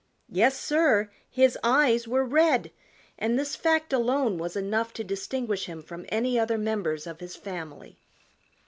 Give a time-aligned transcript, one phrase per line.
[0.31, 2.71] Yes, sir, his eyes were red
[3.19, 7.35] and this fact alone was enough to distinguish him from any other members of his
[7.35, 7.99] family.